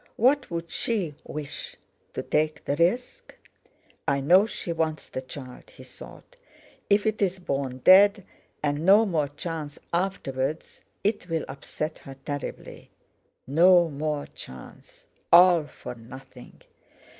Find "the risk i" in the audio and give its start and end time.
2.65-4.19